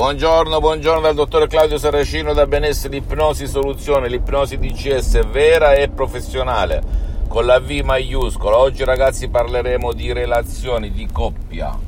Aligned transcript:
Buongiorno, 0.00 0.60
buongiorno 0.60 1.02
dal 1.02 1.14
dottor 1.14 1.46
Claudio 1.46 1.76
Saracino 1.76 2.32
da 2.32 2.46
Benessere 2.46 2.96
Ipnosi 2.96 3.46
Soluzione, 3.46 4.08
l'ipnosi 4.08 4.56
DCS 4.56 5.26
vera 5.26 5.74
e 5.74 5.90
professionale 5.90 6.82
con 7.28 7.44
la 7.44 7.60
V 7.60 7.68
maiuscola. 7.84 8.56
Oggi 8.56 8.82
ragazzi 8.82 9.28
parleremo 9.28 9.92
di 9.92 10.14
relazioni, 10.14 10.90
di 10.90 11.06
coppia, 11.12 11.78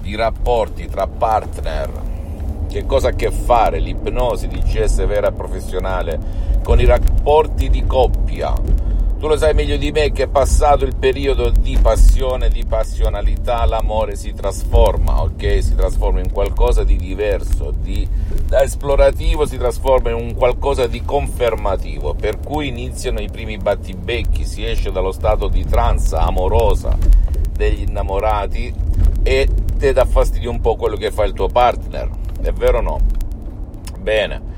di 0.00 0.14
rapporti 0.14 0.86
tra 0.86 1.08
partner. 1.08 1.90
Che 2.68 2.86
cosa 2.86 3.08
ha 3.08 3.10
a 3.10 3.14
che 3.14 3.32
fare 3.32 3.80
l'ipnosi 3.80 4.46
DCS 4.46 5.04
vera 5.04 5.30
e 5.30 5.32
professionale 5.32 6.20
con 6.62 6.78
i 6.78 6.84
rapporti 6.84 7.68
di 7.68 7.84
coppia? 7.84 8.54
Tu 9.18 9.26
lo 9.28 9.38
sai 9.38 9.54
meglio 9.54 9.78
di 9.78 9.92
me 9.92 10.12
che 10.12 10.28
passato 10.28 10.84
il 10.84 10.94
periodo 10.94 11.48
di 11.48 11.78
passione, 11.80 12.50
di 12.50 12.66
passionalità, 12.66 13.64
l'amore 13.64 14.14
si 14.14 14.34
trasforma, 14.34 15.22
ok? 15.22 15.62
Si 15.62 15.74
trasforma 15.74 16.20
in 16.20 16.30
qualcosa 16.30 16.84
di 16.84 16.96
diverso, 16.96 17.72
di, 17.74 18.06
da 18.44 18.62
esplorativo 18.62 19.46
si 19.46 19.56
trasforma 19.56 20.10
in 20.10 20.16
un 20.16 20.34
qualcosa 20.34 20.86
di 20.86 21.02
confermativo, 21.02 22.12
per 22.12 22.40
cui 22.40 22.68
iniziano 22.68 23.20
i 23.20 23.30
primi 23.30 23.56
battibecchi, 23.56 24.44
si 24.44 24.66
esce 24.66 24.92
dallo 24.92 25.12
stato 25.12 25.48
di 25.48 25.64
tranza 25.64 26.18
amorosa 26.18 26.94
degli 27.56 27.88
innamorati 27.88 28.70
e 29.22 29.48
te 29.78 29.92
dà 29.94 30.04
fastidio 30.04 30.50
un 30.50 30.60
po' 30.60 30.76
quello 30.76 30.96
che 30.96 31.10
fa 31.10 31.24
il 31.24 31.32
tuo 31.32 31.48
partner, 31.48 32.10
è 32.42 32.52
vero 32.52 32.78
o 32.78 32.82
no? 32.82 33.00
Bene 33.98 34.55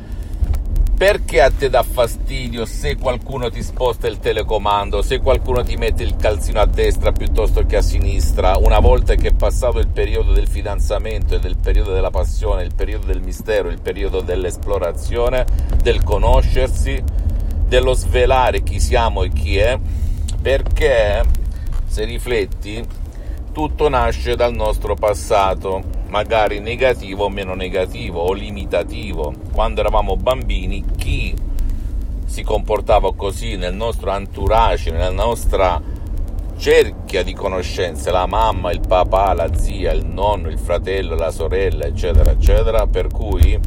perché 0.98 1.40
a 1.40 1.52
te 1.52 1.70
dà 1.70 1.84
fastidio 1.84 2.66
se 2.66 2.96
qualcuno 2.96 3.48
ti 3.50 3.62
sposta 3.62 4.08
il 4.08 4.18
telecomando, 4.18 5.00
se 5.00 5.20
qualcuno 5.20 5.62
ti 5.62 5.76
mette 5.76 6.02
il 6.02 6.16
calzino 6.16 6.58
a 6.60 6.66
destra 6.66 7.12
piuttosto 7.12 7.64
che 7.64 7.76
a 7.76 7.82
sinistra, 7.82 8.56
una 8.58 8.80
volta 8.80 9.14
che 9.14 9.28
è 9.28 9.32
passato 9.32 9.78
il 9.78 9.86
periodo 9.86 10.32
del 10.32 10.48
fidanzamento 10.48 11.36
e 11.36 11.38
del 11.38 11.56
periodo 11.56 11.92
della 11.92 12.10
passione, 12.10 12.64
il 12.64 12.74
periodo 12.74 13.06
del 13.06 13.20
mistero, 13.20 13.68
il 13.68 13.80
periodo 13.80 14.22
dell'esplorazione, 14.22 15.46
del 15.80 16.02
conoscersi, 16.02 17.00
dello 17.64 17.92
svelare 17.92 18.64
chi 18.64 18.80
siamo 18.80 19.22
e 19.22 19.28
chi 19.28 19.56
è, 19.56 19.78
perché 20.42 21.22
se 21.86 22.04
rifletti 22.04 22.84
tutto 23.52 23.88
nasce 23.88 24.34
dal 24.34 24.52
nostro 24.52 24.96
passato, 24.96 25.97
magari 26.08 26.60
negativo 26.60 27.24
o 27.24 27.28
meno 27.28 27.54
negativo 27.54 28.20
o 28.20 28.32
limitativo. 28.32 29.32
Quando 29.52 29.80
eravamo 29.80 30.16
bambini, 30.16 30.84
chi 30.96 31.34
si 32.24 32.42
comportava 32.42 33.14
così 33.14 33.56
nel 33.56 33.74
nostro 33.74 34.12
entourage, 34.12 34.90
nella 34.90 35.10
nostra 35.10 35.80
cerchia 36.56 37.22
di 37.22 37.32
conoscenze, 37.32 38.10
la 38.10 38.26
mamma, 38.26 38.72
il 38.72 38.80
papà, 38.86 39.32
la 39.32 39.54
zia, 39.54 39.92
il 39.92 40.04
nonno, 40.04 40.48
il 40.48 40.58
fratello, 40.58 41.14
la 41.14 41.30
sorella, 41.30 41.84
eccetera, 41.86 42.32
eccetera, 42.32 42.86
per 42.86 43.08
cui 43.08 43.58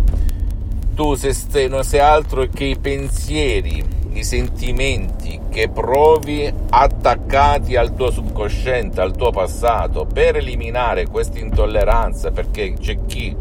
tu 0.93 1.15
sei, 1.15 1.67
non 1.69 1.83
sei 1.83 1.99
altro 1.99 2.47
che 2.53 2.65
i 2.65 2.77
pensieri 2.77 3.99
i 4.13 4.23
sentimenti 4.23 5.39
che 5.49 5.69
provi 5.69 6.51
attaccati 6.69 7.75
al 7.75 7.95
tuo 7.95 8.11
subconsciente, 8.11 9.01
al 9.01 9.15
tuo 9.15 9.31
passato, 9.31 10.05
per 10.05 10.37
eliminare 10.37 11.07
questa 11.07 11.39
intolleranza, 11.39 12.31
perché 12.31 12.73
c'è 12.73 13.05
chi 13.05 13.35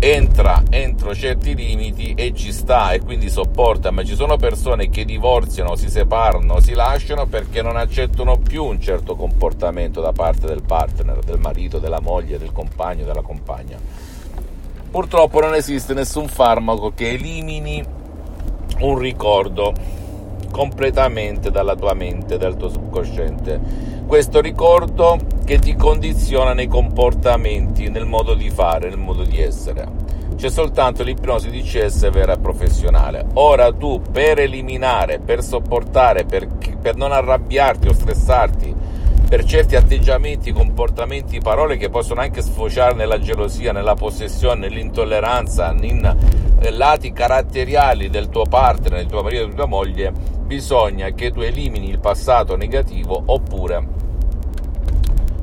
entra 0.00 0.62
entro 0.70 1.12
certi 1.12 1.56
limiti 1.56 2.14
e 2.14 2.32
ci 2.32 2.52
sta 2.52 2.92
e 2.92 3.00
quindi 3.00 3.28
sopporta, 3.28 3.90
ma 3.90 4.04
ci 4.04 4.14
sono 4.14 4.36
persone 4.36 4.88
che 4.90 5.04
divorziano, 5.04 5.74
si 5.74 5.90
separano, 5.90 6.60
si 6.60 6.72
lasciano 6.72 7.26
perché 7.26 7.62
non 7.62 7.76
accettano 7.76 8.38
più 8.38 8.64
un 8.64 8.80
certo 8.80 9.16
comportamento 9.16 10.00
da 10.00 10.12
parte 10.12 10.46
del 10.46 10.62
partner, 10.62 11.18
del 11.24 11.38
marito, 11.38 11.78
della 11.78 12.00
moglie, 12.00 12.38
del 12.38 12.52
compagno, 12.52 13.04
della 13.04 13.22
compagna. 13.22 13.76
Purtroppo 14.90 15.40
non 15.40 15.54
esiste 15.54 15.94
nessun 15.94 16.28
farmaco 16.28 16.92
che 16.94 17.10
elimini 17.10 17.84
un 18.80 18.98
ricordo 18.98 19.72
completamente 20.50 21.50
dalla 21.50 21.74
tua 21.74 21.94
mente, 21.94 22.38
dal 22.38 22.56
tuo 22.56 22.68
subconsciente. 22.68 23.60
Questo 24.06 24.40
ricordo 24.40 25.18
che 25.44 25.58
ti 25.58 25.74
condiziona 25.76 26.54
nei 26.54 26.66
comportamenti, 26.66 27.90
nel 27.90 28.06
modo 28.06 28.34
di 28.34 28.50
fare, 28.50 28.88
nel 28.88 28.98
modo 28.98 29.24
di 29.24 29.40
essere. 29.40 29.86
C'è 30.36 30.50
soltanto 30.50 31.02
l'ipnosi 31.02 31.50
di 31.50 31.62
CS 31.62 32.10
vera 32.10 32.34
e 32.34 32.38
professionale. 32.38 33.26
Ora 33.34 33.72
tu 33.72 34.00
per 34.12 34.38
eliminare, 34.38 35.18
per 35.18 35.42
sopportare, 35.42 36.24
per, 36.24 36.48
per 36.80 36.96
non 36.96 37.12
arrabbiarti 37.12 37.88
o 37.88 37.92
stressarti, 37.92 38.74
per 39.28 39.44
certi 39.44 39.76
atteggiamenti, 39.76 40.52
comportamenti, 40.52 41.38
parole 41.38 41.76
che 41.76 41.90
possono 41.90 42.22
anche 42.22 42.40
sfociare 42.40 42.94
nella 42.94 43.20
gelosia, 43.20 43.72
nella 43.72 43.94
possessione, 43.94 44.60
nell'intolleranza, 44.60 45.74
in 45.82 46.16
eh, 46.60 46.70
lati 46.70 47.12
caratteriali 47.12 48.08
del 48.08 48.30
tuo 48.30 48.44
partner, 48.44 49.00
del 49.00 49.06
tuo 49.06 49.22
marito, 49.22 49.42
della 49.42 49.54
tua 49.54 49.66
moglie, 49.66 50.12
bisogna 50.46 51.10
che 51.10 51.30
tu 51.30 51.40
elimini 51.40 51.90
il 51.90 51.98
passato 51.98 52.56
negativo 52.56 53.22
oppure 53.26 53.96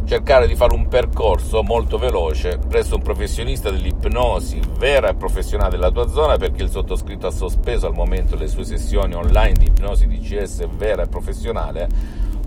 cercare 0.06 0.48
di 0.48 0.56
fare 0.56 0.74
un 0.74 0.88
percorso 0.88 1.64
molto 1.64 1.98
veloce 1.98 2.60
presso 2.60 2.96
un 2.96 3.02
professionista 3.02 3.72
dell'ipnosi 3.72 4.60
vera 4.78 5.10
e 5.10 5.16
professionale 5.16 5.72
della 5.72 5.90
tua 5.90 6.08
zona 6.08 6.38
perché 6.38 6.62
il 6.62 6.70
sottoscritto 6.70 7.26
ha 7.26 7.32
sospeso 7.32 7.88
al 7.88 7.94
momento 7.94 8.36
le 8.36 8.48
sue 8.48 8.64
sessioni 8.64 9.16
online 9.16 9.54
di 9.54 9.66
ipnosi 9.66 10.08
DCS 10.08 10.68
vera 10.76 11.04
e 11.04 11.08
professionale 11.08 11.90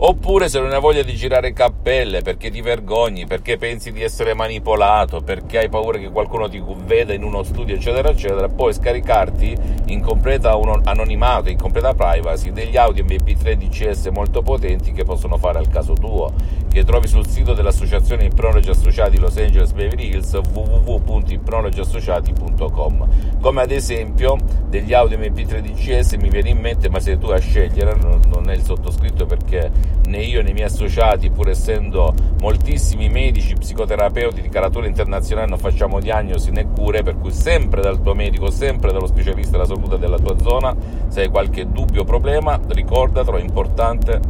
Oppure 0.01 0.49
se 0.49 0.61
non 0.61 0.71
hai 0.71 0.81
voglia 0.81 1.03
di 1.03 1.17
girare 1.17 1.53
cappelle 1.53 2.23
perché 2.23 2.51
ti 2.51 2.61
vergogni, 2.61 3.27
perché 3.27 3.57
pensi 3.57 3.91
di 3.91 4.05
essere 4.05 4.33
manipolato, 4.33 5.23
perché 5.23 5.59
hai 5.59 5.69
paura 5.69 5.99
che 5.99 6.09
qualcuno 6.11 6.49
ti 6.49 6.63
veda 6.85 7.13
in 7.15 7.25
uno 7.25 7.43
studio, 7.43 7.75
eccetera, 7.75 8.11
eccetera, 8.11 8.49
puoi 8.49 8.73
scaricarti 8.73 9.57
in 9.87 10.01
completa 10.01 10.57
anonimato, 10.85 11.51
in 11.51 11.59
completa 11.59 11.95
privacy, 11.95 12.53
degli 12.53 12.77
audio 12.77 13.03
MP3 13.05 13.55
DCS 13.55 14.07
molto 14.13 14.43
potenti 14.43 14.93
che 14.93 15.03
possono 15.03 15.37
fare 15.37 15.59
al 15.59 15.69
caso 15.69 15.95
tuo, 15.95 16.33
che 16.79 16.85
trovi 16.85 17.09
sul 17.09 17.27
sito 17.27 17.55
dell'associazione 17.55 18.27
Ipnologi 18.27 18.71
Associati 18.71 19.19
Los 19.19 19.37
Angeles 19.37 19.73
Beverly 19.73 20.11
Hills 20.11 20.33
www.ipnologiassociati.com 20.33 23.09
come 23.41 23.63
ad 23.63 23.73
esempio 23.73 24.37
degli 24.69 24.93
audio 24.93 25.19
MP3 25.19 25.61
DCS 25.61 26.13
mi 26.15 26.29
viene 26.29 26.51
in 26.51 26.59
mente, 26.59 26.89
ma 26.89 27.01
sei 27.01 27.19
tu 27.19 27.31
a 27.31 27.39
scegliere, 27.39 27.97
non 27.97 28.49
è 28.49 28.55
il 28.55 28.63
sottoscritto 28.63 29.27
perché 29.27 29.71
né 30.07 30.19
io 30.19 30.43
né 30.43 30.51
i 30.51 30.53
miei 30.53 30.67
associati, 30.67 31.31
pur 31.31 31.49
essendo 31.49 32.15
moltissimi 32.41 33.09
medici, 33.09 33.55
psicoterapeuti 33.55 34.41
di 34.41 34.49
caratura 34.49 34.87
internazionale, 34.87 35.49
non 35.49 35.59
facciamo 35.59 36.01
diagnosi 36.01 36.51
né 36.51 36.69
cure, 36.71 37.03
per 37.03 37.19
cui 37.19 37.33
sempre 37.33 37.81
dal 37.81 38.01
tuo 38.03 38.15
medico, 38.15 38.51
sempre 38.51 38.93
dallo 38.93 39.07
specialista 39.07 39.53
della 39.53 39.67
salute 39.67 39.99
della 39.99 40.19
tua 40.19 40.39
zona, 40.39 40.75
se 41.09 41.23
hai 41.23 41.29
qualche 41.29 41.71
dubbio 41.71 42.03
o 42.03 42.05
problema, 42.05 42.59
ricordatelo, 42.69 43.37
è 43.37 43.41
importante 43.41 44.21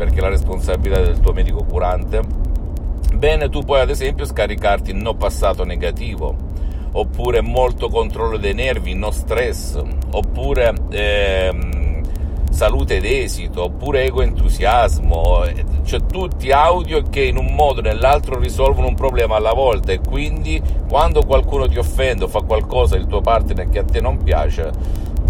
perché 0.00 0.22
la 0.22 0.30
responsabilità 0.30 1.00
è 1.00 1.04
del 1.04 1.20
tuo 1.20 1.34
medico 1.34 1.62
curante. 1.62 2.22
Bene, 3.12 3.50
tu 3.50 3.60
puoi 3.60 3.80
ad 3.80 3.90
esempio 3.90 4.24
scaricarti 4.24 4.94
no 4.94 5.12
passato 5.12 5.62
negativo, 5.64 6.34
oppure 6.92 7.42
molto 7.42 7.90
controllo 7.90 8.38
dei 8.38 8.54
nervi, 8.54 8.94
no 8.94 9.10
stress, 9.10 9.78
oppure... 10.12 10.72
Ehm, 10.90 11.78
salute 12.50 12.96
ed 12.96 13.04
esito, 13.04 13.62
oppure 13.62 14.04
ego 14.04 14.22
entusiasmo, 14.22 15.44
cioè 15.84 16.04
tutti 16.04 16.50
audio 16.50 17.00
che 17.08 17.22
in 17.22 17.36
un 17.36 17.54
modo 17.54 17.78
o 17.78 17.82
nell'altro 17.82 18.40
risolvono 18.40 18.88
un 18.88 18.96
problema 18.96 19.36
alla 19.36 19.52
volta 19.52 19.92
e 19.92 20.00
quindi 20.00 20.60
quando 20.88 21.22
qualcuno 21.22 21.68
ti 21.68 21.78
offende 21.78 22.24
o 22.24 22.28
fa 22.28 22.40
qualcosa 22.40 22.96
il 22.96 23.06
tuo 23.06 23.20
partner 23.20 23.68
che 23.68 23.78
a 23.78 23.84
te 23.84 24.00
non 24.00 24.20
piace, 24.22 24.72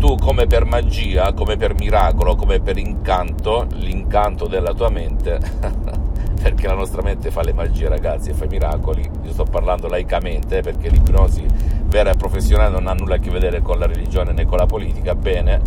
tu 0.01 0.17
come 0.17 0.47
per 0.47 0.65
magia, 0.65 1.35
come 1.35 1.59
per 1.59 1.75
miracolo, 1.75 2.35
come 2.35 2.59
per 2.59 2.79
incanto, 2.79 3.67
l'incanto 3.75 4.47
della 4.47 4.73
tua 4.73 4.89
mente, 4.89 5.39
perché 6.43 6.67
la 6.67 6.75
nostra 6.75 7.03
mente 7.03 7.31
fa 7.31 7.43
le 7.43 7.53
magie 7.53 7.87
ragazzi 7.87 8.31
e 8.31 8.33
fa 8.33 8.47
i 8.47 8.49
miracoli, 8.49 9.09
io 9.23 9.33
sto 9.33 9.45
parlando 9.45 9.89
laicamente 9.89 10.63
perché 10.63 10.89
l'ipnosi 10.89 11.45
vera 11.85 12.13
e 12.13 12.17
professionale 12.17 12.71
non 12.71 12.87
ha 12.87 12.95
nulla 12.95 13.17
a 13.17 13.19
che 13.19 13.29
vedere 13.29 13.61
con 13.61 13.79
la 13.79 13.87
religione 13.87 14.33
né 14.33 14.47
con 14.47 14.57
la 14.57 14.65
politica, 14.65 15.15
bene, 15.15 15.61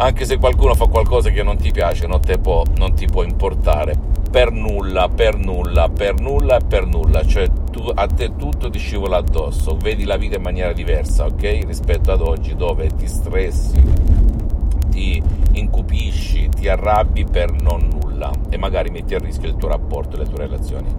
anche 0.00 0.24
se 0.24 0.38
qualcuno 0.38 0.74
fa 0.74 0.86
qualcosa 0.86 1.30
che 1.30 1.42
non 1.42 1.56
ti 1.56 1.72
piace, 1.72 2.06
non, 2.06 2.20
può, 2.40 2.62
non 2.76 2.94
ti 2.94 3.06
può 3.06 3.24
importare. 3.24 3.98
Per 4.30 4.52
nulla, 4.52 5.08
per 5.08 5.36
nulla, 5.36 5.88
per 5.88 6.20
nulla 6.20 6.60
per 6.60 6.86
nulla, 6.86 7.26
cioè 7.26 7.50
tu, 7.70 7.90
a 7.92 8.06
te 8.06 8.36
tutto 8.36 8.70
ti 8.70 8.78
scivola 8.78 9.16
addosso, 9.16 9.76
vedi 9.76 10.04
la 10.04 10.16
vita 10.16 10.36
in 10.36 10.42
maniera 10.42 10.72
diversa, 10.72 11.24
ok? 11.24 11.64
Rispetto 11.66 12.12
ad 12.12 12.20
oggi 12.20 12.54
dove 12.54 12.94
ti 12.94 13.08
stressi, 13.08 13.82
ti 14.90 15.20
incupisci, 15.52 16.48
ti 16.50 16.68
arrabbi 16.68 17.24
per 17.24 17.50
non 17.50 17.88
nulla. 17.90 18.30
E 18.50 18.58
magari 18.58 18.90
metti 18.90 19.14
a 19.14 19.18
rischio 19.18 19.48
il 19.48 19.56
tuo 19.56 19.68
rapporto 19.68 20.14
e 20.14 20.20
le 20.20 20.28
tue 20.28 20.38
relazioni. 20.38 20.94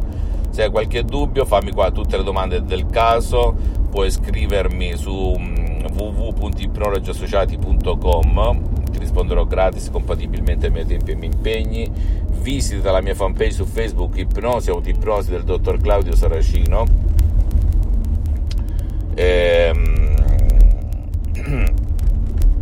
Se 0.50 0.64
hai 0.64 0.72
qualche 0.72 1.06
dubbio 1.06 1.46
fammi 1.46 1.72
qua 1.72 1.90
tutte 1.92 2.18
le 2.18 2.24
domande 2.24 2.66
del 2.66 2.86
caso, 2.88 3.56
puoi 3.90 4.12
scrivermi 4.12 4.98
su 4.98 5.38
mm, 5.38 5.86
www.ipnologiassociati.com 5.96 8.69
ti 8.90 9.00
risponderò 9.00 9.46
gratis 9.46 9.90
compatibilmente 9.90 10.68
ai 10.68 10.72
miei 10.72 10.86
tempi 10.86 11.12
e 11.12 11.14
ai 11.14 11.20
miei 11.20 11.32
impegni. 11.34 11.92
Visita 12.42 12.92
la 12.92 13.02
mia 13.02 13.16
fanpage 13.16 13.52
su 13.52 13.66
Facebook 13.66 14.18
Ipnosi 14.18 14.70
Autoipnosi 14.70 15.32
del 15.32 15.44
dottor 15.44 15.80
Claudio 15.80 16.16
Saracino. 16.16 16.86
Ehm, 19.16 20.16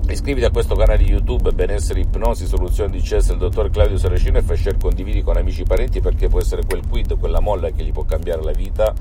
iscriviti 0.09 0.45
a 0.45 0.49
questo 0.49 0.75
canale 0.75 1.03
YouTube 1.03 1.51
Benessere 1.51 1.99
Ipnosi 1.99 2.47
Soluzione 2.47 2.91
di 2.91 3.01
CS 3.01 3.27
del 3.27 3.37
dottor 3.37 3.69
Claudio 3.69 3.97
Saracino 3.97 4.37
e 4.37 4.41
fai 4.41 4.57
share 4.57 4.77
condividi 4.77 5.21
con 5.21 5.37
amici 5.37 5.61
e 5.61 5.65
parenti 5.65 6.01
perché 6.01 6.27
può 6.27 6.39
essere 6.39 6.63
quel 6.65 6.81
quid, 6.87 7.17
quella 7.19 7.39
molla 7.39 7.69
che 7.71 7.83
gli 7.83 7.91
può 7.91 8.03
cambiare 8.03 8.41
la 8.43 8.51
vita 8.51 8.93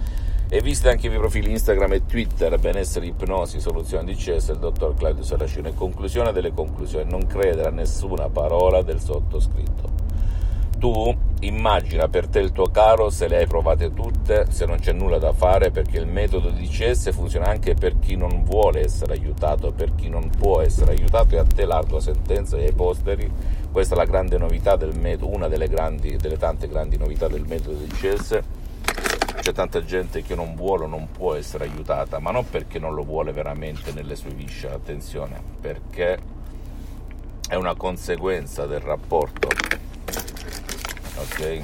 e 0.48 0.60
visita 0.60 0.90
anche 0.90 1.06
i 1.06 1.08
miei 1.08 1.20
profili 1.20 1.50
Instagram 1.50 1.92
e 1.92 2.06
Twitter 2.06 2.58
Benessere 2.58 3.06
Ipnosi 3.06 3.60
Soluzione 3.60 4.04
di 4.04 4.14
CS 4.14 4.46
del 4.46 4.58
dottor 4.58 4.94
Claudio 4.94 5.24
Saracino 5.24 5.68
in 5.68 5.74
conclusione 5.74 6.32
delle 6.32 6.52
conclusioni 6.52 7.10
non 7.10 7.26
credere 7.26 7.68
a 7.68 7.72
nessuna 7.72 8.28
parola 8.28 8.82
del 8.82 9.00
sottoscritto 9.00 9.96
tu 10.78 11.14
immagina 11.40 12.08
per 12.08 12.28
te 12.28 12.38
il 12.40 12.52
tuo 12.52 12.66
caro 12.66 13.10
se 13.10 13.28
le 13.28 13.38
hai 13.38 13.46
provate 13.46 13.92
tutte, 13.92 14.46
se 14.50 14.66
non 14.66 14.78
c'è 14.78 14.92
nulla 14.92 15.18
da 15.18 15.32
fare, 15.32 15.70
perché 15.70 15.98
il 15.98 16.06
metodo 16.06 16.50
di 16.50 16.66
CS 16.66 17.12
funziona 17.12 17.46
anche 17.46 17.74
per 17.74 17.98
chi 17.98 18.14
non 18.14 18.44
vuole 18.44 18.84
essere 18.84 19.14
aiutato, 19.14 19.72
per 19.72 19.94
chi 19.94 20.08
non 20.08 20.30
può 20.30 20.60
essere 20.60 20.92
aiutato 20.92 21.34
e 21.34 21.38
a 21.38 21.44
te 21.44 21.64
l'ardua 21.64 22.00
sentenza 22.00 22.56
e 22.56 22.66
ai 22.66 22.72
posteri. 22.72 23.30
Questa 23.70 23.94
è 23.94 23.96
la 23.96 24.04
grande 24.04 24.38
novità 24.38 24.76
del 24.76 24.96
metodo, 24.98 25.34
una 25.34 25.48
delle, 25.48 25.68
grandi, 25.68 26.16
delle 26.16 26.36
tante 26.36 26.68
grandi 26.68 26.96
novità 26.98 27.26
del 27.26 27.44
metodo 27.46 27.76
di 27.76 27.88
CS. 27.88 28.40
C'è 29.46 29.52
tanta 29.52 29.84
gente 29.84 30.22
che 30.22 30.34
non 30.34 30.56
vuole 30.56 30.86
o 30.86 30.86
non 30.88 31.08
può 31.12 31.34
essere 31.34 31.66
aiutata, 31.66 32.18
ma 32.18 32.32
non 32.32 32.50
perché 32.50 32.80
non 32.80 32.94
lo 32.94 33.04
vuole 33.04 33.30
veramente 33.30 33.92
nelle 33.92 34.16
sue 34.16 34.30
viscere, 34.30 34.74
attenzione, 34.74 35.40
perché 35.60 36.18
è 37.48 37.54
una 37.54 37.76
conseguenza 37.76 38.66
del 38.66 38.80
rapporto 38.80 39.46
ok? 41.16 41.60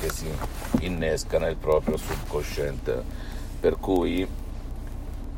Che 0.00 0.10
si 0.10 0.26
innesca 0.80 1.38
nel 1.38 1.54
proprio 1.54 1.96
subconsciente. 1.96 3.04
Per 3.60 3.76
cui 3.78 4.26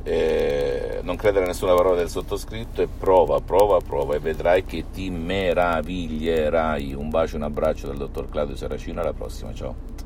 eh, 0.04 1.00
non 1.02 1.16
credere 1.16 1.44
a 1.44 1.48
nessuna 1.48 1.74
parola 1.74 1.96
del 1.96 2.08
sottoscritto 2.08 2.80
e 2.80 2.88
prova, 2.88 3.42
prova, 3.42 3.78
prova 3.80 4.14
e 4.14 4.20
vedrai 4.20 4.64
che 4.64 4.86
ti 4.90 5.10
meraviglierai. 5.10 6.94
Un 6.94 7.10
bacio 7.10 7.36
un 7.36 7.42
abbraccio 7.42 7.88
dal 7.88 7.98
dottor 7.98 8.30
Claudio 8.30 8.56
Saracino, 8.56 9.02
alla 9.02 9.12
prossima, 9.12 9.52
ciao. 9.52 10.05